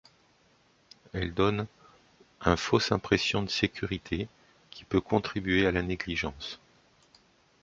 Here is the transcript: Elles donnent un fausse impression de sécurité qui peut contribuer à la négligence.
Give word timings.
Elles 1.13 1.31
donnent 1.31 1.67
un 2.41 2.55
fausse 2.57 2.91
impression 2.91 3.43
de 3.43 3.51
sécurité 3.51 4.27
qui 4.71 4.83
peut 4.83 4.99
contribuer 4.99 5.67
à 5.67 5.71
la 5.71 5.83
négligence. 5.83 6.59